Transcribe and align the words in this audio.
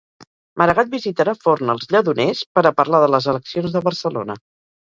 Maragall 0.61 0.87
visitarà 0.93 1.35
Forn 1.43 1.73
als 1.75 1.85
Lledoners 1.93 2.43
per 2.57 2.65
a 2.71 2.75
parlar 2.81 3.03
de 3.05 3.13
les 3.17 3.31
eleccions 3.35 3.77
de 3.77 3.87
Barcelona. 3.91 4.43